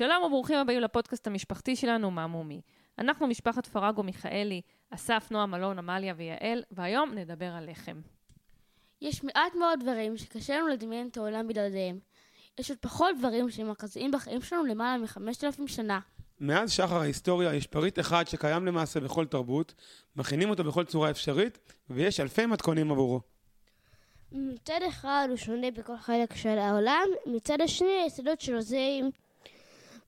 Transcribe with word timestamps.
שלום 0.00 0.22
וברוכים 0.22 0.58
הבאים 0.58 0.80
לפודקאסט 0.80 1.26
המשפחתי 1.26 1.76
שלנו, 1.76 2.10
מה 2.10 2.26
מומי. 2.26 2.60
אנחנו 2.98 3.26
משפחת 3.26 3.66
פרגו 3.66 4.02
מיכאלי, 4.02 4.60
אסף, 4.90 5.28
נועם, 5.30 5.54
אלון, 5.54 5.78
עמליה 5.78 6.14
ויעל, 6.16 6.62
והיום 6.70 7.14
נדבר 7.14 7.46
על 7.46 7.70
לחם. 7.70 8.00
יש 9.00 9.24
מעט 9.24 9.54
מאוד 9.54 9.80
דברים 9.80 10.16
שקשה 10.16 10.58
לנו 10.58 10.68
לדמיין 10.68 11.08
את 11.08 11.16
העולם 11.16 11.48
בלעדיהם. 11.48 11.98
יש 12.58 12.70
עוד 12.70 12.78
פחות 12.78 13.16
דברים 13.18 13.50
שמרכזיים 13.50 14.10
בחיים 14.10 14.42
שלנו 14.42 14.64
למעלה 14.64 15.02
מחמשת 15.02 15.44
אלפים 15.44 15.68
שנה. 15.68 16.00
מאז 16.40 16.72
שחר 16.72 16.96
ההיסטוריה 16.96 17.54
יש 17.54 17.66
פריט 17.66 17.98
אחד 17.98 18.28
שקיים 18.28 18.66
למעשה 18.66 19.00
בכל 19.00 19.26
תרבות, 19.26 19.74
מכינים 20.16 20.50
אותו 20.50 20.64
בכל 20.64 20.84
צורה 20.84 21.10
אפשרית, 21.10 21.58
ויש 21.90 22.20
אלפי 22.20 22.46
מתכונים 22.46 22.90
עבורו. 22.90 23.20
מצד 24.32 24.80
אחד 24.88 25.26
הוא 25.28 25.36
שונה 25.36 25.70
בכל 25.70 25.96
חלק 25.96 26.34
של 26.34 26.58
העולם, 26.58 27.06
מצד 27.26 27.60
השני 27.60 27.92
היסודות 28.02 28.40
שלו 28.40 28.60
זהים. 28.60 29.10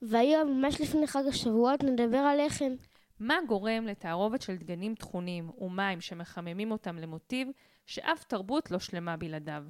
והיום, 0.02 0.60
ממש 0.60 0.80
לפני 0.80 1.06
חג 1.06 1.22
השבועות, 1.28 1.84
נדבר 1.84 2.16
על 2.16 2.46
לחם. 2.46 2.72
מה 3.20 3.34
גורם 3.48 3.86
לתערובת 3.86 4.42
של 4.42 4.56
דגנים 4.56 4.94
טחונים 4.94 5.50
ומים 5.58 6.00
שמחממים 6.00 6.70
אותם 6.70 6.96
למוטיב 6.96 7.48
שאף 7.86 8.24
תרבות 8.24 8.70
לא 8.70 8.78
שלמה 8.78 9.16
בלעדיו? 9.16 9.62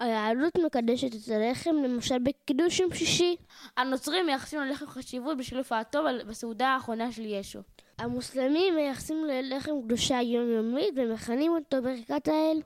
היהדות 0.00 0.52
מקדשת 0.66 1.14
את 1.14 1.28
הלחם, 1.28 1.70
למשל 1.84 2.18
בקידוש 2.18 2.80
יום 2.80 2.94
שישי. 2.94 3.36
הנוצרים 3.76 4.26
מייחסים 4.26 4.60
ללחם 4.60 4.86
חשיבות 4.86 5.38
בשביל 5.38 5.58
הופעתו 5.58 6.04
בסעודה 6.28 6.68
האחרונה 6.68 7.12
של 7.12 7.24
ישו. 7.24 7.60
המוסלמים 7.98 8.74
מייחסים 8.74 9.24
ללחם 9.24 9.72
קדושה 9.84 10.22
יומיומית 10.22 10.94
ומכנים 10.96 11.52
אותו 11.52 11.82
ברכת 11.82 12.28
האל. 12.28 12.60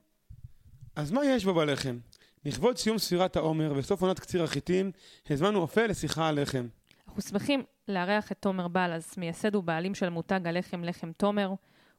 אז 0.97 1.13
מה 1.13 1.27
יש 1.27 1.45
בו 1.45 1.55
בלחם? 1.55 1.99
לכבוד 2.45 2.79
סיום 2.79 2.99
ספירת 2.99 3.37
העומר 3.37 3.73
וסוף 3.77 4.03
עונת 4.03 4.19
קציר 4.19 4.43
החיטים, 4.43 4.93
הזמנו 5.31 5.59
אופה 5.59 5.87
לשיחה 5.87 6.29
על 6.29 6.43
לחם. 6.43 6.67
אנחנו 7.11 7.23
שמחים 7.23 7.63
לארח 7.89 8.33
את 8.33 8.39
תומר 8.41 8.69
בלז, 8.69 9.15
מייסד 9.19 9.55
ובעלים 9.55 9.95
של 9.95 10.09
מותג 10.09 10.41
הלחם 10.47 10.85
לחם 10.85 11.13
תומר. 11.13 11.49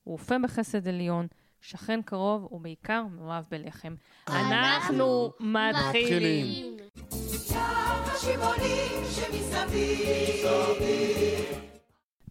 הוא 0.03 0.13
אופה 0.13 0.35
בחסד 0.43 0.87
עליון, 0.87 1.27
שכן 1.61 2.01
קרוב 2.01 2.53
ובעיקר 2.53 3.03
מאוהב 3.15 3.43
בלחם. 3.51 3.95
אנחנו 4.27 5.31
מתחילים. 5.39 6.77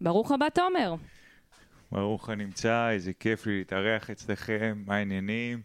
ברוך 0.01 0.31
הבא, 0.31 0.49
תומר. 0.49 0.95
ברוך 1.91 2.29
הנמצא, 2.29 2.89
איזה 2.89 3.13
כיף 3.13 3.45
לי 3.45 3.57
להתארח 3.57 4.09
אצלכם, 4.09 4.83
מה 4.85 4.95
העניינים? 4.95 5.61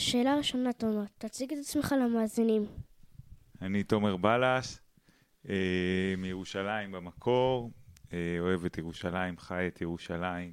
שאלה 0.00 0.36
ראשונה, 0.36 0.72
תומר, 0.72 1.04
תציג 1.18 1.52
את 1.52 1.58
עצמך 1.58 1.94
למאזינים. 2.00 2.66
אני 3.62 3.82
תומר 3.82 4.16
בלס, 4.16 4.87
מירושלים 6.18 6.92
במקור, 6.92 7.72
אה, 8.12 8.36
אוהב 8.40 8.64
את 8.64 8.78
ירושלים, 8.78 9.38
חי 9.38 9.66
את 9.66 9.80
ירושלים. 9.80 10.52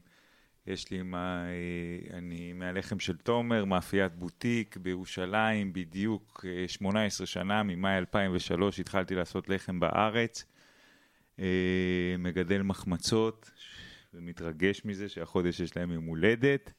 יש 0.67 0.92
לי 0.92 1.02
מה, 1.02 1.45
אה, 1.47 2.17
אני 2.17 2.53
מהלחם 2.53 3.00
של 3.00 3.17
תומר, 3.17 3.66
מאפיית 3.66 4.16
בוטיק 4.16 4.77
בירושלים, 4.77 5.73
בדיוק 5.73 6.45
אה, 6.47 6.67
18 6.67 7.27
שנה, 7.27 7.64
ממאי 7.64 7.97
2003 7.97 8.80
התחלתי 8.80 9.16
לעשות 9.16 9.50
לחם 9.50 9.80
בארץ. 9.80 10.45
אה, 11.39 12.16
מגדל 12.20 12.61
מחמצות, 12.61 13.52
ומתרגש 14.14 14.86
מזה 14.86 15.09
שהחודש 15.09 15.59
יש 15.59 15.77
להם 15.77 15.92
יום 15.92 16.05
הולדת. 16.05 16.73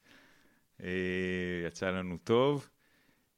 אה, 0.83 0.89
יצא 1.67 1.89
לנו 1.89 2.17
טוב. 2.23 2.69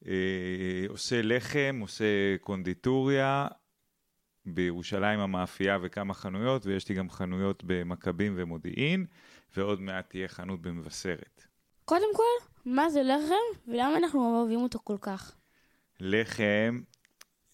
אה, 0.08 0.86
עושה 0.88 1.22
לחם, 1.22 1.78
עושה 1.82 2.38
קונדיטוריה, 2.42 3.48
בירושלים 4.56 5.20
המאפייה 5.20 5.78
וכמה 5.82 6.14
חנויות, 6.14 6.66
ויש 6.66 6.90
לי 6.90 6.96
גם 6.96 7.10
חנויות 7.10 7.64
במכבים 7.66 8.34
ומודיעין, 8.38 9.06
ועוד 9.58 9.82
מעט 9.82 10.10
תהיה 10.10 10.28
חנות 10.28 10.62
במבשרת. 10.62 11.44
קודם 11.86 12.16
כל, 12.16 12.46
מה 12.66 12.90
זה 12.90 13.04
לחם 13.04 13.72
ולמה 13.72 13.98
אנחנו 13.98 14.38
אוהבים 14.40 14.60
אותו 14.60 14.80
כל 14.84 14.98
כך? 15.02 15.36
לחם, 16.00 16.82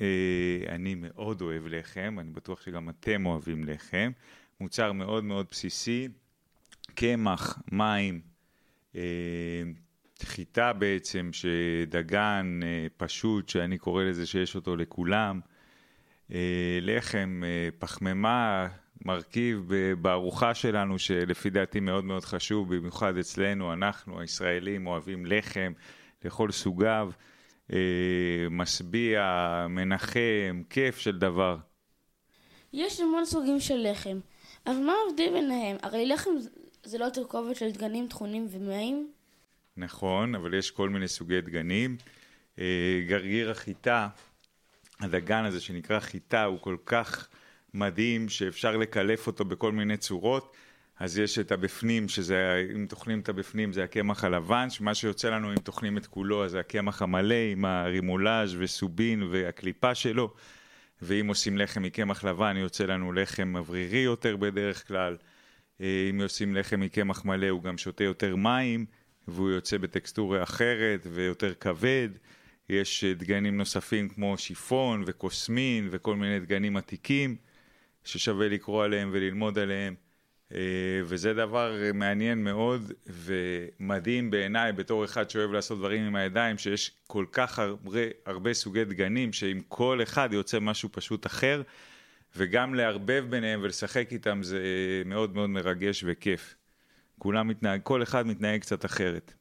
אה, 0.01 0.63
אני 0.69 0.95
מאוד 0.95 1.41
אוהב 1.41 1.67
לחם, 1.67 2.17
אני 2.19 2.31
בטוח 2.31 2.61
שגם 2.61 2.89
אתם 2.89 3.25
אוהבים 3.25 3.63
לחם. 3.63 4.11
מוצר 4.59 4.91
מאוד 4.91 5.23
מאוד 5.23 5.45
בסיסי, 5.51 6.07
קמח, 6.95 7.59
מים, 7.71 8.21
אה, 8.95 9.01
חיטה 10.23 10.73
בעצם, 10.73 11.29
שדגן 11.33 12.59
אה, 12.63 12.87
פשוט, 12.97 13.49
שאני 13.49 13.77
קורא 13.77 14.03
לזה 14.03 14.25
שיש 14.25 14.55
אותו 14.55 14.75
לכולם. 14.75 15.39
אה, 16.33 16.79
לחם, 16.81 17.41
אה, 17.45 17.69
פחמימה, 17.79 18.67
מרכיב 19.05 19.63
ב- 19.67 19.93
בארוחה 19.93 20.53
שלנו, 20.53 20.99
שלפי 20.99 21.49
דעתי 21.49 21.79
מאוד 21.79 22.03
מאוד 22.05 22.25
חשוב, 22.25 22.75
במיוחד 22.75 23.17
אצלנו, 23.17 23.73
אנחנו 23.73 24.19
הישראלים 24.19 24.87
אוהבים 24.87 25.25
לחם 25.25 25.73
לכל 26.25 26.51
סוגיו, 26.51 27.11
אה, 27.73 27.77
משביע, 28.51 29.21
מנחם, 29.69 30.61
כיף 30.69 30.97
של 30.97 31.19
דבר. 31.19 31.57
יש 32.73 32.99
המון 32.99 33.25
סוגים 33.25 33.59
של 33.59 33.87
לחם, 33.91 34.19
אבל 34.67 34.75
מה 34.75 34.93
ההבדל 35.07 35.29
ביניהם? 35.33 35.77
הרי 35.81 36.05
לחם 36.05 36.31
זה 36.83 36.97
לא 36.97 37.09
תרכובת 37.09 37.55
של 37.55 37.71
דגנים 37.71 38.07
טחונים 38.07 38.47
ומים? 38.49 39.11
נכון, 39.77 40.35
אבל 40.35 40.53
יש 40.53 40.71
כל 40.71 40.89
מיני 40.89 41.07
סוגי 41.07 41.41
דגנים. 41.41 41.97
אה, 42.59 43.01
גרגיר 43.07 43.51
החיטה, 43.51 44.07
הדגן 44.99 45.45
הזה 45.45 45.61
שנקרא 45.61 45.99
חיטה, 45.99 46.43
הוא 46.43 46.59
כל 46.61 46.77
כך 46.85 47.27
מדהים 47.73 48.29
שאפשר 48.29 48.77
לקלף 48.77 49.27
אותו 49.27 49.45
בכל 49.45 49.71
מיני 49.71 49.97
צורות. 49.97 50.55
אז 50.99 51.19
יש 51.19 51.39
את 51.39 51.51
הבפנים, 51.51 52.09
שזה, 52.09 52.65
אם 52.75 52.85
טוחנים 52.89 53.19
את 53.19 53.29
הבפנים 53.29 53.73
זה 53.73 53.83
הקמח 53.83 54.23
הלבן, 54.23 54.69
שמה 54.69 54.95
שיוצא 54.95 55.29
לנו 55.29 55.51
אם 55.51 55.57
טוחנים 55.57 55.97
את 55.97 56.07
כולו 56.07 56.45
אז 56.45 56.51
זה 56.51 56.59
הקמח 56.59 57.01
המלא 57.01 57.35
עם 57.51 57.65
הרימולאז' 57.65 58.55
וסובין 58.59 59.23
והקליפה 59.23 59.95
שלו. 59.95 60.33
ואם 61.01 61.27
עושים 61.27 61.57
לחם 61.57 61.81
מקמח 61.81 62.23
לבן 62.23 62.57
יוצא 62.57 62.85
לנו 62.85 63.13
לחם 63.13 63.53
אוורירי 63.55 63.99
יותר 63.99 64.35
בדרך 64.35 64.87
כלל. 64.87 65.17
אה, 65.81 66.07
אם 66.09 66.21
עושים 66.21 66.55
לחם 66.55 66.79
מקמח 66.79 67.25
מלא 67.25 67.49
הוא 67.49 67.63
גם 67.63 67.77
שותה 67.77 68.03
יותר 68.03 68.35
מים, 68.35 68.85
והוא 69.27 69.49
יוצא 69.49 69.77
בטקסטורה 69.77 70.43
אחרת 70.43 71.07
ויותר 71.11 71.53
כבד. 71.53 72.09
יש 72.69 73.03
אה, 73.03 73.13
דגנים 73.13 73.57
נוספים 73.57 74.09
כמו 74.09 74.37
שיפון 74.37 75.03
וקוסמין 75.05 75.87
וכל 75.91 76.15
מיני 76.15 76.39
דגנים 76.39 76.77
עתיקים 76.77 77.35
ששווה 78.03 78.47
לקרוא 78.47 78.83
עליהם 78.83 79.09
וללמוד 79.13 79.59
עליהם. 79.59 79.95
אה, 80.53 80.59
וזה 81.03 81.33
דבר 81.33 81.83
אה, 81.83 81.91
מעניין 81.93 82.43
מאוד 82.43 82.91
ומדהים 83.07 84.31
בעיניי 84.31 84.71
בתור 84.71 85.05
אחד 85.05 85.29
שאוהב 85.29 85.51
לעשות 85.51 85.79
דברים 85.79 86.01
עם 86.01 86.15
הידיים, 86.15 86.57
שיש 86.57 86.91
כל 87.07 87.25
כך 87.31 87.59
הרבה, 87.59 87.99
הרבה 88.25 88.53
סוגי 88.53 88.85
דגנים 88.85 89.33
שעם 89.33 89.61
כל 89.67 89.99
אחד 90.03 90.29
יוצא 90.31 90.59
משהו 90.59 90.89
פשוט 90.91 91.25
אחר, 91.25 91.61
וגם 92.35 92.75
לערבב 92.75 93.25
ביניהם 93.29 93.59
ולשחק 93.63 94.07
איתם 94.11 94.43
זה 94.43 94.59
מאוד 95.05 95.35
מאוד 95.35 95.49
מרגש 95.49 96.03
וכיף. 96.07 96.55
כולם 97.19 97.47
מתנהג, 97.47 97.81
כל 97.83 98.03
אחד 98.03 98.27
מתנהג 98.27 98.61
קצת 98.61 98.85
אחרת. 98.85 99.33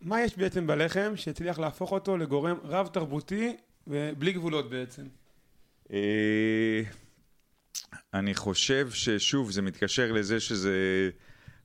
מה 0.00 0.22
יש 0.22 0.38
בעצם 0.38 0.66
בלחם 0.66 1.12
שהצליח 1.16 1.58
להפוך 1.58 1.92
אותו 1.92 2.16
לגורם 2.16 2.56
רב-תרבותי 2.64 3.56
ובלי 3.86 4.32
גבולות 4.32 4.70
בעצם? 4.70 5.02
אה, 5.92 6.82
אני 8.14 8.34
חושב 8.34 8.90
ששוב, 8.90 9.50
זה 9.50 9.62
מתקשר 9.62 10.12
לזה 10.12 10.40
שזה 10.40 11.10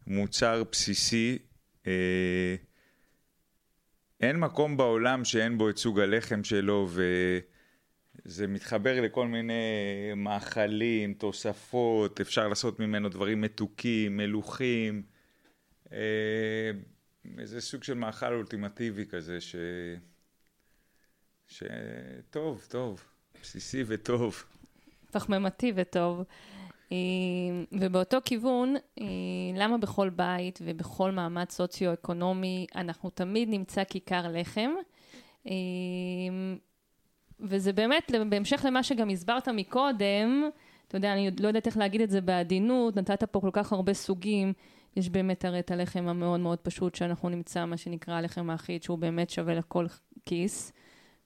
מוצר 0.08 0.64
בסיסי. 0.72 1.38
אה, 1.88 2.56
אין 4.22 4.40
מקום 4.40 4.78
בעולם 4.78 5.26
שאין 5.26 5.58
בו 5.58 5.70
את 5.70 5.78
סוג 5.78 6.00
הלחם 6.00 6.44
שלו, 6.44 6.90
וזה 8.26 8.48
מתחבר 8.48 9.02
לכל 9.02 9.28
מיני 9.28 9.54
מאכלים, 10.16 11.14
תוספות, 11.14 12.22
אפשר 12.22 12.48
לעשות 12.48 12.80
ממנו 12.80 13.10
דברים 13.10 13.42
מתוקים, 13.42 14.18
מלוכים. 14.18 15.04
איזה 17.40 17.62
סוג 17.62 17.84
של 17.84 17.94
מאכל 17.94 18.34
אולטימטיבי 18.34 19.06
כזה, 19.06 19.42
ש... 19.42 19.56
שטוב, 21.48 22.66
טוב, 22.70 23.04
בסיסי 23.42 23.84
וטוב. 23.88 24.44
פחמימתי 25.12 25.74
וטוב. 25.76 26.24
אה, 26.92 26.98
ובאותו 27.72 28.18
כיוון, 28.26 28.76
אה, 29.00 29.06
למה 29.56 29.78
בכל 29.78 30.10
בית 30.10 30.60
ובכל 30.64 31.12
מעמד 31.12 31.50
סוציו-אקונומי 31.50 32.68
אנחנו 32.76 33.10
תמיד 33.10 33.50
נמצא 33.50 33.84
כיכר 33.84 34.26
לחם? 34.32 34.70
אה, 35.48 35.54
וזה 37.40 37.74
באמת, 37.74 38.12
בהמשך 38.30 38.66
למה 38.68 38.84
שגם 38.84 39.10
הסברת 39.10 39.48
מקודם, 39.48 40.50
אתה 40.88 40.98
יודע, 40.98 41.14
אני 41.14 41.32
לא 41.40 41.48
יודעת 41.48 41.68
איך 41.68 41.78
להגיד 41.78 42.02
את 42.02 42.10
זה 42.10 42.22
בעדינות, 42.22 42.96
נתת 42.96 43.24
פה 43.24 43.42
כל 43.42 43.50
כך 43.54 43.74
הרבה 43.74 43.94
סוגים, 43.94 44.54
יש 44.98 45.10
באמת 45.10 45.46
הרי 45.46 45.60
את 45.60 45.72
הלחם 45.72 46.08
המאוד 46.08 46.40
מאוד 46.40 46.60
פשוט, 46.60 46.96
שאנחנו 46.96 47.30
נמצא 47.30 47.66
מה 47.66 47.78
שנקרא 47.78 48.14
הלחם 48.14 48.50
האחיד, 48.50 48.84
שהוא 48.84 48.98
באמת 48.98 49.30
שווה 49.30 49.54
לכל 49.54 49.86
כיס. 50.26 50.72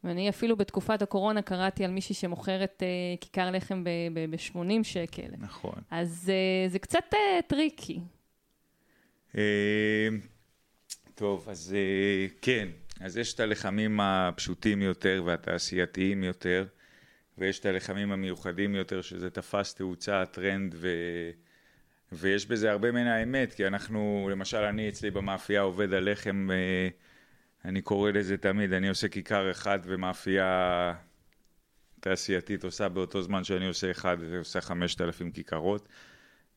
ואני 0.03 0.29
אפילו 0.29 0.57
בתקופת 0.57 1.01
הקורונה 1.01 1.41
קראתי 1.41 1.85
על 1.85 1.91
מישהי 1.91 2.15
שמוכרת 2.15 2.83
אה, 2.83 2.87
כיכר 3.21 3.51
לחם 3.51 3.83
ב-80 3.83 4.83
שקל. 4.83 5.27
נכון. 5.37 5.73
אז 5.91 6.31
אה, 6.33 6.69
זה 6.69 6.79
קצת 6.79 7.03
אה, 7.13 7.39
טריקי. 7.47 7.99
אה, 9.37 10.07
טוב, 11.15 11.49
אז 11.49 11.75
אה, 11.77 12.27
כן, 12.41 12.67
אז 12.99 13.17
יש 13.17 13.33
את 13.33 13.39
הלחמים 13.39 13.99
הפשוטים 13.99 14.81
יותר 14.81 15.23
והתעשייתיים 15.25 16.23
יותר, 16.23 16.65
ויש 17.37 17.59
את 17.59 17.65
הלחמים 17.65 18.11
המיוחדים 18.11 18.75
יותר, 18.75 19.01
שזה 19.01 19.29
תפס 19.29 19.73
תאוצה, 19.73 20.25
טרנד, 20.25 20.75
ו... 20.77 20.87
ויש 22.11 22.45
בזה 22.45 22.71
הרבה 22.71 22.91
מן 22.91 23.07
האמת, 23.07 23.53
כי 23.53 23.67
אנחנו, 23.67 24.29
למשל, 24.31 24.57
אני 24.57 24.89
אצלי 24.89 25.11
במאפייה 25.11 25.61
עובד 25.61 25.93
על 25.93 26.11
לחם, 26.11 26.47
אה, 26.51 26.87
אני 27.65 27.81
קורא 27.81 28.11
לזה 28.11 28.37
תמיד, 28.37 28.73
אני 28.73 28.89
עושה 28.89 29.07
כיכר 29.07 29.51
אחד 29.51 29.79
ומאפייה 29.83 30.93
תעשייתית 31.99 32.63
עושה 32.63 32.89
באותו 32.89 33.21
זמן 33.21 33.43
שאני 33.43 33.67
עושה 33.67 33.91
אחד, 33.91 34.17
חמשת 34.59 35.01
אלפים 35.01 35.31
כיכרות. 35.31 35.87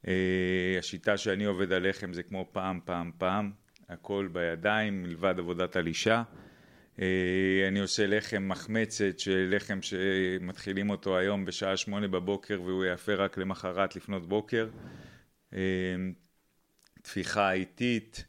אה, 0.08 0.76
השיטה 0.78 1.16
שאני 1.16 1.44
עובד 1.44 1.72
על 1.72 1.88
לחם 1.88 2.12
זה 2.12 2.22
כמו 2.22 2.48
פעם, 2.52 2.80
פעם, 2.84 3.10
פעם, 3.18 3.50
הכל 3.88 4.28
בידיים, 4.32 5.02
מלבד 5.02 5.34
עבודת 5.38 5.76
הלישה. 5.76 6.22
אה, 7.00 7.64
אני 7.68 7.80
עושה 7.80 8.06
לחם 8.06 8.48
מחמצת, 8.48 9.14
לחם 9.26 9.78
שמתחילים 9.82 10.90
אותו 10.90 11.18
היום 11.18 11.44
בשעה 11.44 11.76
שמונה 11.76 12.08
בבוקר 12.08 12.62
והוא 12.62 12.84
יפה 12.84 13.14
רק 13.14 13.38
למחרת 13.38 13.96
לפנות 13.96 14.28
בוקר. 14.28 14.68
אה, 15.54 15.60
טפיחה 17.02 17.52
איטית, 17.52 18.24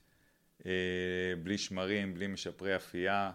בלי 1.44 1.57
שמרים, 1.57 2.13
בלי 2.13 2.27
משפרי 2.27 2.75
אפייה. 2.75 3.31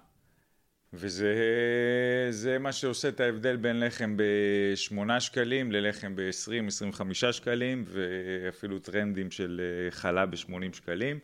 וזה 0.93 2.57
מה 2.61 2.73
שעושה 2.73 3.09
את 3.09 3.21
ההבדל 3.21 3.57
בין 3.57 3.81
לחם 3.81 4.17
ב-8 4.17 5.21
שקלים 5.21 5.73
ללחם 5.73 6.17
ב-20-25 6.17 7.33
שקלים 7.33 7.85
ואפילו 7.87 8.79
טרנדים 8.79 9.31
של 9.31 9.61
אה, 9.61 9.91
חלה 9.91 10.27
ב-80 10.27 10.77
שקלים. 10.77 11.19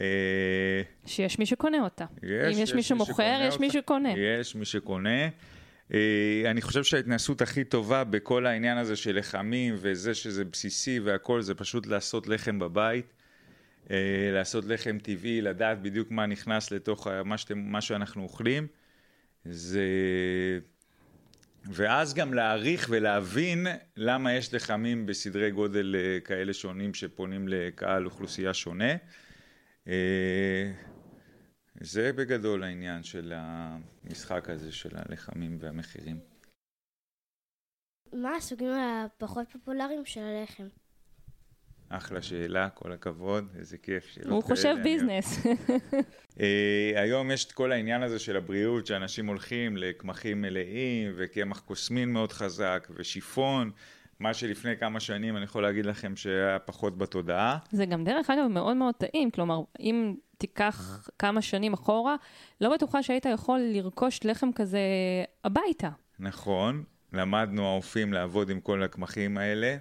אה, 0.00 0.82
שיש 1.06 1.38
מי 1.38 1.46
שקונה 1.46 1.82
אותה. 1.82 2.04
יש, 2.22 2.56
אם 2.56 2.62
יש, 2.62 2.68
יש 2.68 2.74
מי 2.74 2.82
שמוכר, 2.82 3.40
יש 3.48 3.60
מי 3.60 3.70
שקונה. 3.70 4.12
יש 4.16 4.54
מי 4.54 4.64
שקונה. 4.64 5.28
אה, 5.94 6.50
אני 6.50 6.62
חושב 6.62 6.84
שההתנסות 6.84 7.42
הכי 7.42 7.64
טובה 7.64 8.04
בכל 8.04 8.46
העניין 8.46 8.78
הזה 8.78 8.96
של 8.96 9.18
לחמים 9.18 9.74
וזה 9.78 10.14
שזה 10.14 10.44
בסיסי 10.44 11.00
והכל 11.00 11.42
זה 11.42 11.54
פשוט 11.54 11.86
לעשות 11.86 12.28
לחם 12.28 12.58
בבית. 12.58 13.12
לעשות 14.32 14.64
לחם 14.64 14.98
טבעי, 15.02 15.40
לדעת 15.40 15.82
בדיוק 15.82 16.10
מה 16.10 16.26
נכנס 16.26 16.70
לתוך 16.70 17.06
מה, 17.24 17.38
שאתם, 17.38 17.58
מה 17.58 17.80
שאנחנו 17.80 18.22
אוכלים. 18.22 18.66
זה... 19.44 19.82
ואז 21.64 22.14
גם 22.14 22.34
להעריך 22.34 22.86
ולהבין 22.90 23.66
למה 23.96 24.32
יש 24.32 24.54
לחמים 24.54 25.06
בסדרי 25.06 25.50
גודל 25.50 25.96
אה, 25.98 26.20
כאלה 26.20 26.52
שונים 26.52 26.94
שפונים 26.94 27.48
לקהל 27.48 28.06
אוכלוסייה 28.06 28.54
שונה. 28.54 28.94
זה 31.80 32.12
בגדול 32.12 32.62
העניין 32.62 33.02
של 33.02 33.32
המשחק 33.36 34.50
הזה 34.50 34.72
של 34.72 34.90
הלחמים 34.92 35.56
והמחירים. 35.60 36.20
מה 38.12 38.36
הסוגים 38.36 38.72
הפחות 38.72 39.46
פופולריים 39.52 40.04
של 40.04 40.20
הלחם? 40.20 40.68
אחלה 41.88 42.22
שאלה, 42.22 42.68
כל 42.70 42.92
הכבוד, 42.92 43.48
איזה 43.58 43.78
כיף. 43.78 44.18
הוא 44.28 44.42
חושב 44.42 44.76
ביזנס. 44.82 45.46
אה, 46.40 46.92
היום 46.96 47.30
יש 47.30 47.44
את 47.44 47.52
כל 47.52 47.72
העניין 47.72 48.02
הזה 48.02 48.18
של 48.18 48.36
הבריאות, 48.36 48.86
שאנשים 48.86 49.26
הולכים 49.26 49.76
לקמחים 49.76 50.42
מלאים, 50.42 51.12
וקמח 51.16 51.60
קוסמין 51.60 52.12
מאוד 52.12 52.32
חזק, 52.32 52.88
ושיפון. 52.90 53.70
מה 54.20 54.34
שלפני 54.34 54.76
כמה 54.76 55.00
שנים 55.00 55.36
אני 55.36 55.44
יכול 55.44 55.62
להגיד 55.62 55.86
לכם 55.86 56.16
שהיה 56.16 56.58
פחות 56.58 56.98
בתודעה. 56.98 57.58
זה 57.70 57.86
גם 57.86 58.04
דרך 58.04 58.30
אגב 58.30 58.46
מאוד 58.46 58.76
מאוד 58.76 58.94
טעים, 58.94 59.30
כלומר, 59.30 59.60
אם 59.80 60.14
תיקח 60.40 61.08
כמה 61.18 61.42
שנים 61.42 61.72
אחורה, 61.72 62.16
לא 62.60 62.74
בטוחה 62.74 63.02
שהיית 63.02 63.26
יכול 63.26 63.60
לרכוש 63.60 64.20
לחם 64.24 64.52
כזה 64.54 64.80
הביתה. 65.44 65.88
נכון, 66.18 66.84
למדנו 67.12 67.66
האופים 67.66 68.12
לעבוד 68.12 68.50
עם 68.50 68.60
כל 68.60 68.82
הקמחים 68.82 69.38
האלה. 69.38 69.76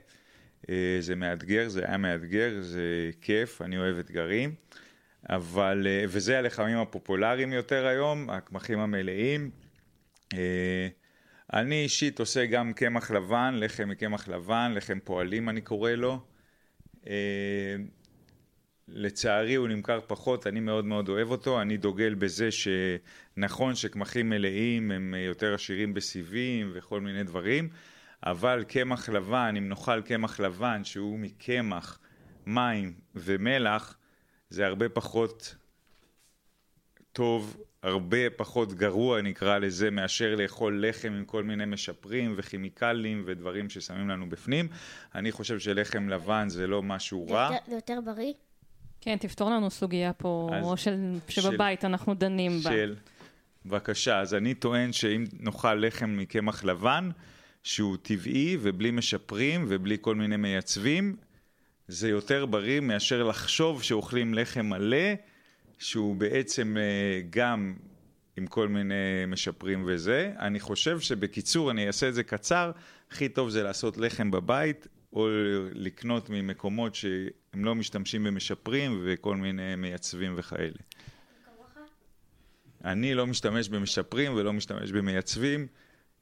אה, 0.69 0.97
זה 0.99 1.15
מאתגר, 1.15 1.69
זה 1.69 1.85
היה 1.87 1.97
מאתגר, 1.97 2.61
זה 2.61 3.09
כיף, 3.21 3.61
אני 3.61 3.77
אוהב 3.77 3.97
אתגרים. 3.97 4.55
אבל, 5.29 5.87
אה, 5.89 6.05
וזה 6.07 6.37
הלחמים 6.37 6.77
הפופולריים 6.77 7.53
יותר 7.53 7.85
היום, 7.85 8.29
הקמחים 8.29 8.79
המלאים. 8.79 9.51
אה, 10.33 10.87
אני 11.53 11.83
אישית 11.83 12.19
עושה 12.19 12.45
גם 12.45 12.73
קמח 12.73 13.11
לבן, 13.11 13.53
לחם 13.57 13.89
מקמח 13.89 14.27
לבן, 14.27 14.71
לחם 14.75 14.99
פועלים 15.03 15.49
אני 15.49 15.61
קורא 15.61 15.91
לו. 15.91 16.19
לצערי 18.91 19.55
הוא 19.55 19.67
נמכר 19.67 19.99
פחות, 20.07 20.47
אני 20.47 20.59
מאוד 20.59 20.85
מאוד 20.85 21.09
אוהב 21.09 21.31
אותו, 21.31 21.61
אני 21.61 21.77
דוגל 21.77 22.13
בזה 22.13 22.49
שנכון 22.51 23.75
שקמחים 23.75 24.29
מלאים 24.29 24.91
הם 24.91 25.13
יותר 25.17 25.53
עשירים 25.53 25.93
בסיבים 25.93 26.71
וכל 26.73 27.01
מיני 27.01 27.23
דברים, 27.23 27.69
אבל 28.23 28.63
קמח 28.67 29.09
לבן, 29.09 29.53
אם 29.57 29.69
נאכל 29.69 30.01
קמח 30.01 30.39
לבן 30.39 30.83
שהוא 30.83 31.19
מקמח, 31.19 31.99
מים 32.45 32.93
ומלח, 33.15 33.97
זה 34.49 34.67
הרבה 34.67 34.89
פחות 34.89 35.55
טוב, 37.13 37.57
הרבה 37.83 38.29
פחות 38.29 38.73
גרוע 38.73 39.21
נקרא 39.21 39.57
לזה, 39.57 39.89
מאשר 39.89 40.35
לאכול 40.35 40.87
לחם 40.87 41.13
עם 41.13 41.25
כל 41.25 41.43
מיני 41.43 41.65
משפרים 41.65 42.33
וכימיקלים 42.37 43.23
ודברים 43.25 43.69
ששמים 43.69 44.09
לנו 44.09 44.29
בפנים. 44.29 44.67
אני 45.15 45.31
חושב 45.31 45.59
שלחם 45.59 46.09
לבן 46.09 46.49
זה 46.49 46.67
לא 46.67 46.83
משהו 46.83 47.27
רע. 47.27 47.49
זה 47.67 47.75
יותר 47.75 47.99
בריא? 48.05 48.33
כן, 49.01 49.17
תפתור 49.17 49.49
לנו 49.49 49.69
סוגיה 49.69 50.13
פה, 50.13 50.49
או 50.61 50.77
של, 50.77 51.17
שבבית 51.29 51.81
של, 51.81 51.87
אנחנו 51.87 52.13
דנים 52.13 52.51
בה. 52.51 52.69
של, 52.69 52.95
בבקשה, 53.65 54.19
אז 54.19 54.33
אני 54.33 54.53
טוען 54.53 54.93
שאם 54.93 55.23
נאכל 55.39 55.73
לחם 55.73 56.17
מקמח 56.17 56.63
לבן, 56.63 57.09
שהוא 57.63 57.97
טבעי 58.01 58.57
ובלי 58.61 58.91
משפרים 58.91 59.65
ובלי 59.67 59.97
כל 60.01 60.15
מיני 60.15 60.37
מייצבים, 60.37 61.15
זה 61.87 62.09
יותר 62.09 62.45
בריא 62.45 62.79
מאשר 62.79 63.23
לחשוב 63.23 63.83
שאוכלים 63.83 64.33
לחם 64.33 64.65
מלא, 64.65 65.13
שהוא 65.79 66.15
בעצם 66.15 66.77
אה, 66.79 67.21
גם 67.29 67.75
עם 68.37 68.47
כל 68.47 68.67
מיני 68.67 69.25
משפרים 69.27 69.83
וזה. 69.87 70.33
אני 70.39 70.59
חושב 70.59 70.99
שבקיצור, 70.99 71.71
אני 71.71 71.87
אעשה 71.87 72.09
את 72.09 72.13
זה 72.13 72.23
קצר, 72.23 72.71
הכי 73.11 73.29
טוב 73.29 73.49
זה 73.49 73.63
לעשות 73.63 73.97
לחם 73.97 74.31
בבית, 74.31 74.87
או 75.13 75.27
לקנות 75.73 76.29
ממקומות 76.29 76.95
שהם 77.51 77.65
לא 77.65 77.75
משתמשים 77.75 78.23
במשפרים 78.23 79.01
וכל 79.03 79.35
מיני 79.35 79.75
מייצבים 79.75 80.33
וכאלה. 80.37 80.79
אני 82.85 83.13
לא 83.13 83.27
משתמש 83.27 83.69
במשפרים 83.69 84.33
ולא 84.33 84.53
משתמש 84.53 84.91
במייצבים. 84.91 85.67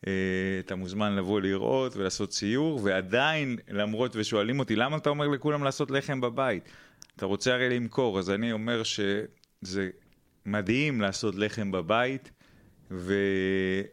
אה, 0.08 0.12
אתה 0.60 0.76
מוזמן 0.76 1.16
לבוא 1.16 1.42
לראות 1.42 1.96
ולעשות 1.96 2.30
ציור, 2.30 2.80
ועדיין, 2.84 3.58
למרות 3.70 4.16
ושואלים 4.16 4.60
אותי, 4.60 4.76
למה 4.76 4.98
אתה 4.98 5.10
אומר 5.10 5.28
לכולם 5.28 5.64
לעשות 5.64 5.92
לחם 5.92 6.22
בבית? 6.22 6.70
אתה 7.16 7.26
רוצה 7.26 7.54
הרי 7.54 7.70
למכור, 7.70 8.20
אז 8.20 8.30
אני 8.30 8.52
אומר 8.52 8.84
שזה 8.84 9.90
מדהים 10.46 11.02
לעשות 11.02 11.36
לחם 11.36 11.72
בבית, 11.72 12.32
ומי 12.92 13.86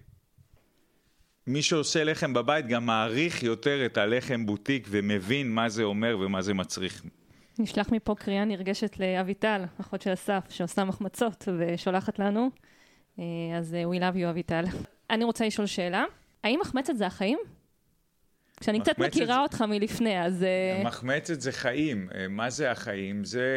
שעושה 1.61 2.05
לחם 2.05 2.35
בבית 2.35 2.67
גם 2.67 2.87
מעריך 2.87 3.43
יותר 3.43 3.87
את 3.87 3.99
הלחם 3.99 4.47
בוטיק 4.47 4.87
ומבין 4.91 5.53
מה 5.53 5.69
זה 5.69 5.83
אומר 5.83 6.19
ומה 6.21 6.43
זה 6.43 6.55
מצריך. 6.55 7.03
נשלח 7.59 7.93
מפה 7.93 8.15
קריאה 8.15 8.45
נרגשת 8.45 8.99
לאביטל, 9.01 9.65
אחות 9.81 10.03
של 10.03 10.13
אסף, 10.13 10.45
שעושה 10.49 10.85
מחמצות 10.85 11.49
ושולחת 11.59 12.19
לנו. 12.19 12.51
אה, 13.19 13.25
אז 13.59 13.75
אה, 13.75 13.83
we 13.85 14.01
love 14.01 14.17
you 14.17 14.31
אביטל. 14.31 14.65
אני 15.11 15.25
רוצה 15.25 15.47
לשאול 15.47 15.67
שאלה. 15.67 16.05
האם 16.45 16.59
מחמצת 16.61 16.97
זה 16.97 17.07
החיים? 17.07 17.39
כשאני 18.61 18.81
קצת 18.81 18.99
מכירה 18.99 19.35
זה... 19.35 19.41
אותך 19.41 19.63
מלפני, 19.69 20.25
אז... 20.25 20.43
אה, 20.43 20.83
מחמצת 20.85 21.41
זה 21.41 21.53
חיים. 21.53 22.09
מה 22.31 22.51
זה 22.51 22.71
החיים? 22.71 23.25
זה 23.25 23.49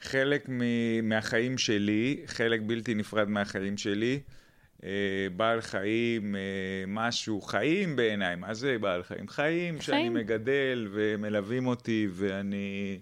חלק 0.00 0.48
מ... 0.48 0.62
מהחיים 1.08 1.58
שלי, 1.58 2.22
חלק 2.26 2.60
בלתי 2.66 2.94
נפרד 2.94 3.28
מהחיים 3.28 3.76
שלי. 3.76 4.20
אה, 4.84 4.90
בעל 5.36 5.60
חיים, 5.60 6.34
משהו, 6.86 7.40
חיים 7.40 7.96
בעיניי, 7.96 8.36
מה 8.36 8.54
זה 8.54 8.78
בעל 8.78 9.02
חיים? 9.02 9.28
חיים, 9.28 9.80
חיים. 9.80 9.80
שאני 9.80 10.08
מגדל 10.08 10.88
ומלווים 10.92 11.66
אותי 11.66 12.08
ואני 12.12 12.98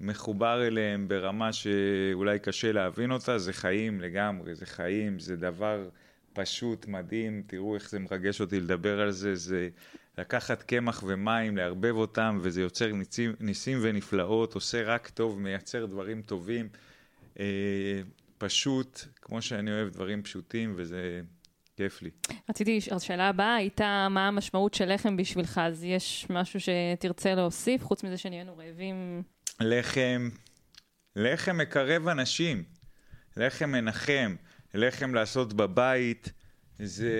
מחובר 0.00 0.66
אליהם 0.66 1.08
ברמה 1.08 1.52
שאולי 1.52 2.38
קשה 2.38 2.72
להבין 2.72 3.10
אותה, 3.10 3.38
זה 3.38 3.52
חיים 3.52 4.00
לגמרי, 4.00 4.54
זה 4.54 4.66
חיים, 4.66 5.18
זה 5.18 5.36
דבר 5.36 5.88
פשוט 6.32 6.86
מדהים, 6.86 7.42
תראו 7.46 7.74
איך 7.74 7.90
זה 7.90 7.98
מרגש 7.98 8.40
אותי 8.40 8.60
לדבר 8.60 9.00
על 9.00 9.10
זה, 9.10 9.34
זה 9.34 9.68
לקחת 10.18 10.62
קמח 10.62 11.04
ומים, 11.06 11.56
לערבב 11.56 11.96
אותם, 11.96 12.38
וזה 12.42 12.60
יוצר 12.60 12.92
ניסים, 12.92 13.32
ניסים 13.40 13.78
ונפלאות, 13.82 14.54
עושה 14.54 14.82
רק 14.82 15.08
טוב, 15.08 15.40
מייצר 15.40 15.86
דברים 15.86 16.22
טובים. 16.22 16.68
פשוט, 18.42 19.00
כמו 19.20 19.42
שאני 19.42 19.72
אוהב 19.72 19.88
דברים 19.88 20.22
פשוטים, 20.22 20.74
וזה 20.76 21.20
כיף 21.76 22.02
לי. 22.02 22.10
רציתי, 22.50 22.78
השאלה 22.90 23.28
הבאה 23.28 23.54
הייתה, 23.54 24.06
מה 24.10 24.28
המשמעות 24.28 24.74
של 24.74 24.94
לחם 24.94 25.16
בשבילך? 25.16 25.60
אז 25.64 25.84
יש 25.84 26.26
משהו 26.30 26.60
שתרצה 26.60 27.34
להוסיף, 27.34 27.84
חוץ 27.84 28.04
מזה 28.04 28.16
שנהיינו 28.18 28.56
רעבים? 28.56 29.22
לחם, 29.60 30.28
לחם 31.16 31.58
מקרב 31.58 32.08
אנשים, 32.08 32.64
לחם 33.36 33.70
מנחם, 33.70 34.36
לחם 34.74 35.14
לעשות 35.14 35.52
בבית, 35.52 36.32
זה 36.78 37.14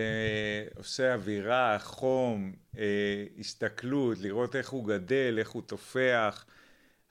עושה 0.77 1.15
אווירה, 1.15 1.79
חום, 1.79 2.53
אה, 2.79 3.25
הסתכלות, 3.39 4.19
לראות 4.19 4.57
איך 4.57 4.71
הוא 4.71 4.89
גדל, 4.89 5.35
איך 5.39 5.51
הוא 5.51 5.63
תופח. 5.63 6.45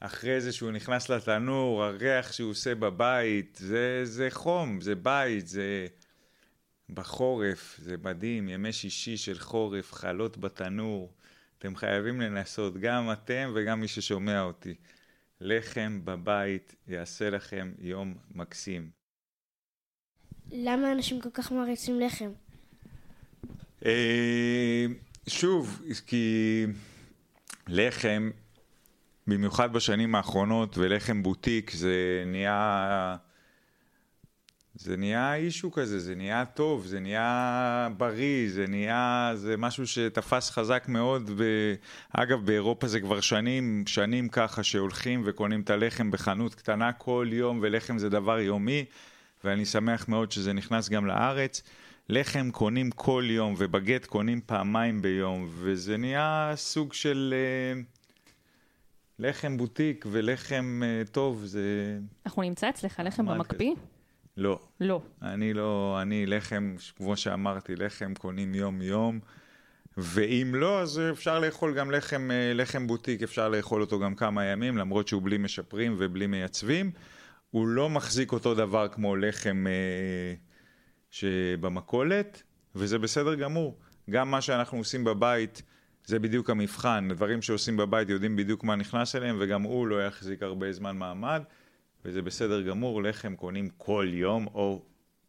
אחרי 0.04 0.42
זה 0.42 0.52
שהוא 0.52 0.72
נכנס 0.72 1.10
לתנור, 1.10 1.84
הריח 1.84 2.32
שהוא 2.32 2.52
עושה 2.52 2.76
בבית, 2.76 3.58
זה, 3.62 4.02
זה 4.04 4.28
חום, 4.32 4.82
זה 4.82 4.96
בית, 4.96 5.48
זה 5.48 5.88
בחורף, 6.90 7.80
זה 7.82 7.96
מדהים, 8.04 8.50
ימי 8.50 8.74
שישי 8.74 9.18
של 9.18 9.40
חורף, 9.40 9.94
חלות 9.94 10.38
בתנור. 10.38 11.14
אתם 11.58 11.76
חייבים 11.76 12.22
לנסות, 12.22 12.78
גם 12.78 13.12
אתם 13.12 13.52
וגם 13.56 13.82
מי 13.82 13.88
ששומע 13.88 14.42
אותי. 14.42 14.76
לחם 15.42 16.02
בבית 16.04 16.76
יעשה 16.88 17.30
לכם 17.30 17.72
יום 17.80 18.16
מקסים. 18.36 18.90
למה 20.52 20.92
אנשים 20.92 21.22
כל 21.22 21.30
כך 21.34 21.52
מעריצים 21.52 22.00
לחם? 22.00 22.32
אה, 23.86 24.86
שוב, 25.28 25.82
כי 26.08 26.66
לחם 27.68 28.30
במיוחד 29.28 29.74
בשנים 29.74 30.16
האחרונות, 30.16 30.78
ולחם 30.78 31.24
בוטיק 31.24 31.72
זה 31.72 32.24
נהיה... 32.26 33.16
זה 34.76 34.98
נהיה 34.98 35.36
אישו 35.36 35.72
כזה, 35.72 36.00
זה 36.00 36.16
נהיה 36.16 36.46
טוב, 36.46 36.86
זה 36.86 37.00
נהיה 37.00 37.90
בריא, 37.98 38.50
זה 38.50 38.66
נהיה... 38.68 39.32
זה 39.36 39.58
משהו 39.58 39.88
שתפס 39.88 40.50
חזק 40.50 40.86
מאוד, 40.88 41.32
ואגב, 41.36 42.46
באירופה 42.46 42.88
זה 42.88 43.00
כבר 43.00 43.22
שנים, 43.22 43.84
שנים 43.88 44.30
ככה, 44.30 44.64
שהולכים 44.64 45.22
וקונים 45.26 45.62
את 45.62 45.70
הלחם 45.70 46.12
בחנות 46.12 46.56
קטנה 46.56 46.92
כל 46.92 47.28
יום, 47.32 47.60
ולחם 47.62 47.98
זה 47.98 48.10
דבר 48.10 48.40
יומי, 48.40 48.86
ואני 49.44 49.66
שמח 49.66 50.08
מאוד 50.08 50.32
שזה 50.32 50.54
נכנס 50.54 50.90
גם 50.90 51.06
לארץ. 51.06 51.64
לחם 52.10 52.52
קונים 52.52 52.92
כל 52.92 53.24
יום, 53.28 53.56
ובגט 53.58 54.06
קונים 54.06 54.42
פעמיים 54.46 55.02
ביום, 55.02 55.50
וזה 55.52 55.98
נהיה 55.98 56.54
סוג 56.56 56.94
של... 56.94 57.34
Uh, 57.78 58.01
לחם 59.22 59.58
בוטיק 59.58 60.06
ולחם 60.12 60.82
uh, 60.84 61.10
טוב 61.10 61.46
זה... 61.46 62.00
אנחנו 62.26 62.42
נמצא 62.42 62.70
אצלך 62.70 63.02
לחם 63.06 63.26
במקפיא? 63.26 63.72
לא. 64.38 64.60
לא. 64.80 65.02
אני 65.22 65.54
לא, 65.54 66.00
אני 66.02 66.26
לחם, 66.26 66.76
כמו 66.98 67.18
שאמרתי, 67.18 67.76
לחם 67.76 68.14
קונים 68.14 68.56
יום-יום, 68.56 69.20
ואם 69.98 70.52
לא, 70.56 70.82
אז 70.82 71.02
אפשר 71.12 71.40
לאכול 71.40 71.74
גם 71.74 71.92
לחם, 71.92 72.32
אה, 72.32 72.54
לחם 72.54 72.88
בוטיק, 72.88 73.24
אפשר 73.24 73.50
לאכול 73.50 73.82
אותו 73.82 74.00
גם 74.00 74.16
כמה 74.16 74.46
ימים, 74.46 74.78
למרות 74.78 75.08
שהוא 75.08 75.22
בלי 75.22 75.38
משפרים 75.38 75.96
ובלי 75.98 76.28
מייצבים. 76.28 76.92
הוא 77.52 77.68
לא 77.68 77.90
מחזיק 77.90 78.32
אותו 78.32 78.56
דבר 78.56 78.88
כמו 78.88 79.16
לחם 79.16 79.66
אה, 79.68 80.34
שבמכולת, 81.10 82.44
וזה 82.76 83.00
בסדר 83.00 83.36
גמור. 83.36 83.78
גם 84.10 84.32
מה 84.32 84.42
שאנחנו 84.42 84.78
עושים 84.78 85.04
בבית, 85.04 85.62
זה 86.06 86.20
בדיוק 86.20 86.50
המבחן, 86.50 87.08
דברים 87.10 87.42
שעושים 87.42 87.78
בבית 87.78 88.10
יודעים 88.10 88.36
בדיוק 88.36 88.64
מה 88.64 88.76
נכנס 88.76 89.16
אליהם, 89.16 89.38
וגם 89.40 89.62
הוא 89.62 89.88
לא 89.88 90.06
יחזיק 90.06 90.44
הרבה 90.44 90.72
זמן 90.72 90.98
מעמד, 90.98 91.42
וזה 92.06 92.22
בסדר 92.22 92.62
גמור, 92.62 93.04
לחם 93.04 93.36
קונים 93.36 93.70
כל 93.78 94.08
יום 94.12 94.48
או 94.48 94.82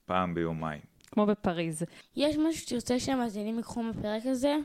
פעם 0.07 0.35
ביומיים. 0.35 0.81
כמו 1.11 1.27
בפריז. 1.27 1.83
יש 2.17 2.37
משהו 2.37 2.61
שתרצה 2.61 3.01
שהמאזינים 3.01 3.57
ייקחו 3.57 3.83
מהפרק 3.83 4.23
הזה? 4.27 4.57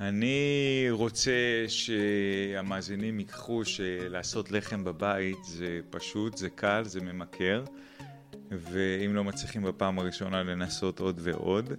אני 0.00 0.86
רוצה 0.90 1.64
שהמאזינים 1.68 3.18
ייקחו 3.18 3.64
שלעשות 3.64 4.50
לחם 4.50 4.84
בבית 4.84 5.44
זה 5.44 5.80
פשוט, 5.90 6.36
זה 6.36 6.50
קל, 6.50 6.82
זה 6.84 7.00
ממכר, 7.00 7.64
ואם 8.50 9.14
לא 9.14 9.24
מצליחים 9.24 9.62
בפעם 9.62 9.98
הראשונה 9.98 10.42
לנסות 10.42 11.00
עוד 11.00 11.20
ועוד. 11.22 11.72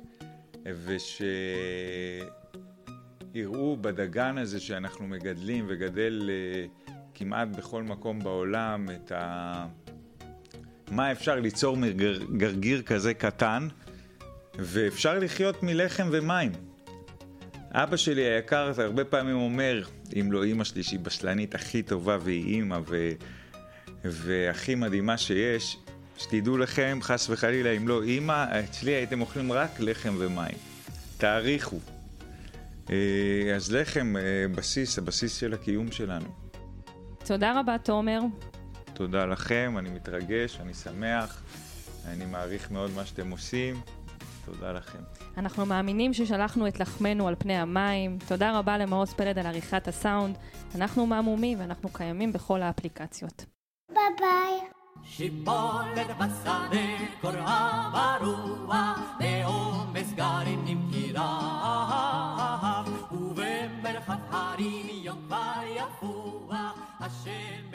ושיראו 3.35 3.77
בדגן 3.81 4.37
הזה 4.37 4.59
שאנחנו 4.59 5.07
מגדלים 5.07 5.65
וגדל 5.67 6.29
אה, 6.29 6.65
כמעט 7.13 7.47
בכל 7.47 7.83
מקום 7.83 8.19
בעולם 8.19 8.85
את 8.95 9.11
ה... 9.11 9.67
מה 10.91 11.11
אפשר 11.11 11.35
ליצור 11.35 11.77
מגרגיר 11.77 12.81
כזה 12.81 13.13
קטן 13.13 13.67
ואפשר 14.55 15.19
לחיות 15.19 15.63
מלחם 15.63 16.07
ומים. 16.11 16.51
אבא 17.71 17.97
שלי 17.97 18.21
היקר 18.21 18.71
הרבה 18.77 19.05
פעמים 19.05 19.35
אומר, 19.35 19.83
אם 20.19 20.31
לא 20.31 20.43
אימא 20.43 20.63
שלי 20.63 20.83
שהיא 20.83 20.99
בשלנית 20.99 21.55
הכי 21.55 21.83
טובה 21.83 22.17
והיא 22.21 22.55
אימא 22.55 22.79
ו... 22.87 23.11
והכי 24.03 24.75
מדהימה 24.75 25.17
שיש, 25.17 25.77
שתדעו 26.21 26.57
לכם, 26.57 26.99
חס 27.01 27.29
וחלילה, 27.29 27.71
אם 27.71 27.87
לא 27.87 28.03
אימא, 28.03 28.45
אצלי 28.59 28.91
הייתם 28.91 29.21
אוכלים 29.21 29.51
רק 29.51 29.79
לחם 29.79 30.15
ומים. 30.19 30.57
תעריכו. 31.17 31.79
אה, 32.89 33.55
אז 33.55 33.71
לחם, 33.71 34.15
אה, 34.17 34.45
בסיס, 34.55 34.97
הבסיס 34.97 35.35
של 35.35 35.53
הקיום 35.53 35.91
שלנו. 35.91 36.25
תודה 37.25 37.59
רבה, 37.59 37.77
תומר. 37.77 38.19
תודה 38.93 39.25
לכם, 39.25 39.75
אני 39.77 39.89
מתרגש, 39.89 40.59
אני 40.61 40.73
שמח, 40.73 41.43
אני 42.07 42.25
מעריך 42.25 42.71
מאוד 42.71 42.91
מה 42.95 43.05
שאתם 43.05 43.31
עושים. 43.31 43.81
תודה 44.45 44.71
לכם. 44.71 44.99
אנחנו 45.37 45.65
מאמינים 45.65 46.13
ששלחנו 46.13 46.67
את 46.67 46.79
לחמנו 46.79 47.27
על 47.27 47.35
פני 47.37 47.57
המים. 47.57 48.17
תודה 48.27 48.59
רבה 48.59 48.77
למעוז 48.77 49.13
פלד 49.13 49.39
על 49.39 49.45
עריכת 49.45 49.87
הסאונד. 49.87 50.37
אנחנו 50.75 51.05
מהמומים 51.05 51.59
ואנחנו 51.59 51.89
קיימים 51.89 52.33
בכל 52.33 52.61
האפליקציות. 52.61 53.45
ביי 53.89 54.03
ביי. 54.19 54.80
שיבולת 55.04 56.16
בשדה 56.18 56.70
קוראה 57.20 57.90
ברוח, 57.92 59.00
בעומס 59.18 60.12
גרעינים 60.12 60.88
כי 60.92 61.12
רב, 61.12 62.88
ובמרחב 63.12 64.18
הרים 64.30 64.86
יום 64.90 65.18
כבר 65.26 65.60
יפוח, 65.76 66.78
השם 67.00 67.70